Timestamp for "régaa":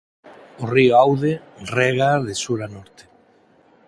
1.77-2.17